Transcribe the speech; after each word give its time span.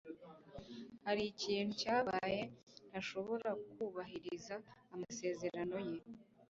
Hari 1.05 1.23
ikintu 1.31 1.71
cyabaye 1.81 2.41
ntashobora 2.89 3.49
kubahiriza 3.71 4.55
amasezerano 4.93 5.77
ye. 5.89 5.97